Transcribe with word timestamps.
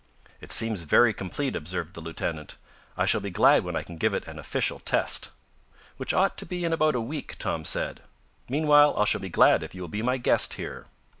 "It 0.39 0.51
seems 0.51 0.81
very 0.81 1.13
complete," 1.13 1.55
observed 1.55 1.93
the 1.93 2.01
lieutenant. 2.01 2.57
"I 2.97 3.05
shall 3.05 3.21
be 3.21 3.29
glad 3.29 3.63
when 3.63 3.75
I 3.75 3.83
can 3.83 3.97
give 3.97 4.15
it 4.15 4.25
an 4.27 4.39
official 4.39 4.79
test." 4.79 5.29
"Which 5.97 6.11
ought 6.11 6.39
to 6.39 6.45
be 6.47 6.65
in 6.65 6.73
about 6.73 6.95
a 6.95 6.99
week," 6.99 7.37
Tom 7.37 7.63
said. 7.65 8.01
"Meanwhile 8.49 8.95
I 8.97 9.03
shall 9.05 9.21
be 9.21 9.29
glad 9.29 9.61
if 9.61 9.75
you 9.75 9.81
will 9.83 9.87
be 9.89 10.01
my 10.01 10.17
guest 10.17 10.55
here." 10.55 10.87